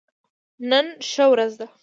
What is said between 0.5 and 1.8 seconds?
نن ښه ورځ ده